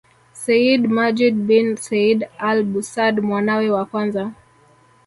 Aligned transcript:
Sayyid 0.33 0.89
Majid 0.89 1.45
bin 1.47 1.77
Said 1.77 2.27
Al 2.39 2.63
Busad 2.63 3.21
mwanawe 3.23 3.69
wa 3.71 3.85
kwanza 3.85 4.31